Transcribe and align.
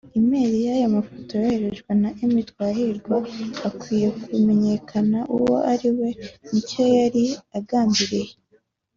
Email 0.19 0.53
y’ayo 0.65 0.87
mafoto 0.97 1.31
yoherejwe 1.43 1.91
na 2.01 2.09
Emmy 2.23 2.43
Twahirwa 2.49 3.17
akwiye 3.67 4.07
kumenyekana 4.23 5.19
uwo 5.35 5.55
ari 5.71 5.89
we 5.97 6.09
n’icyo 6.49 6.83
yari 6.95 7.23
agambiriye 7.57 8.29